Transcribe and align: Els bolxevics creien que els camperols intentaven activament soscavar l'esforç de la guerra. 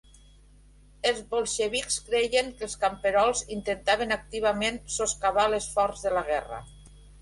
Els 1.09 1.19
bolxevics 1.33 1.99
creien 2.09 2.51
que 2.57 2.67
els 2.69 2.77
camperols 2.87 3.45
intentaven 3.59 4.19
activament 4.21 4.85
soscavar 4.99 5.49
l'esforç 5.55 6.07
de 6.09 6.19
la 6.21 6.31
guerra. 6.37 6.65